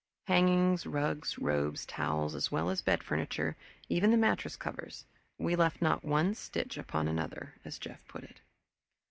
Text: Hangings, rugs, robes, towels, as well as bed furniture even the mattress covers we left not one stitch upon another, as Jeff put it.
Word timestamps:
Hangings, 0.25 0.87
rugs, 0.87 1.37
robes, 1.37 1.85
towels, 1.85 2.33
as 2.33 2.51
well 2.51 2.71
as 2.71 2.81
bed 2.81 3.03
furniture 3.03 3.55
even 3.87 4.09
the 4.09 4.17
mattress 4.17 4.55
covers 4.55 5.05
we 5.37 5.55
left 5.55 5.79
not 5.79 6.03
one 6.03 6.33
stitch 6.33 6.75
upon 6.75 7.07
another, 7.07 7.53
as 7.63 7.77
Jeff 7.77 8.03
put 8.07 8.23
it. 8.23 8.41